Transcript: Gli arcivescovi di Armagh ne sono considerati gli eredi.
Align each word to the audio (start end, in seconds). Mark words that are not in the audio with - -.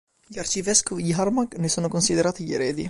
Gli 0.25 0.39
arcivescovi 0.39 1.03
di 1.03 1.13
Armagh 1.13 1.53
ne 1.57 1.67
sono 1.69 1.87
considerati 1.87 2.43
gli 2.43 2.53
eredi. 2.55 2.79